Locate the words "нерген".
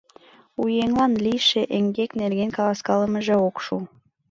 2.21-2.49